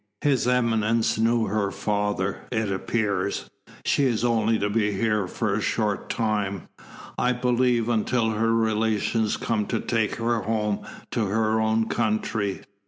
[0.21, 3.51] His eminence knew her father, it appears.
[3.85, 6.69] She is only to be here for a short time,
[7.19, 10.79] I believe, until her relations come to take her home
[11.11, 12.61] to her own country.